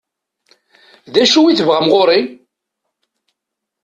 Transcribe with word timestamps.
D 1.13 1.15
acu 1.23 1.41
i 1.45 1.53
tebɣam 1.57 1.87
ɣur-i? 1.93 2.21